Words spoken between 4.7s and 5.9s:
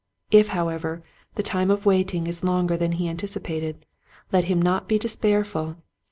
be despair ful.